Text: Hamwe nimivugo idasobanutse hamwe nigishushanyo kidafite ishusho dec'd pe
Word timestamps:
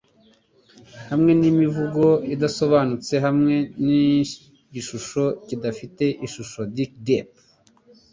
Hamwe 1.09 1.31
nimivugo 1.39 2.05
idasobanutse 2.33 3.13
hamwe 3.25 3.55
nigishushanyo 3.85 5.27
kidafite 5.47 6.05
ishusho 6.25 6.59
dec'd 6.75 6.99
pe 7.17 7.17